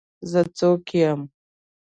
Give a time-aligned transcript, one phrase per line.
[0.31, 1.21] زه څوک يم.